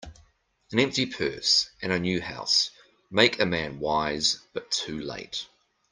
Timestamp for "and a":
1.79-1.99